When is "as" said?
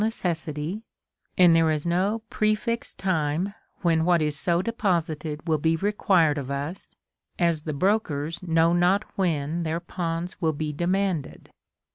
7.37-7.65